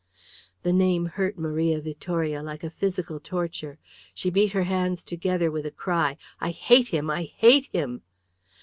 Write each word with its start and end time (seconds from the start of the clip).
The 0.63 0.73
name 0.73 1.05
hurt 1.05 1.37
Maria 1.37 1.79
Vittoria 1.79 2.41
like 2.41 2.63
a 2.63 2.71
physical 2.71 3.19
torture. 3.19 3.77
She 4.15 4.31
beat 4.31 4.51
her 4.53 4.63
hands 4.63 5.03
together 5.03 5.51
with 5.51 5.63
a 5.67 5.77
cry, 5.77 6.17
"I 6.39 6.49
hate 6.49 6.87
him! 6.87 7.11
I 7.11 7.29
hate 7.37 7.69
him!" 7.71 8.01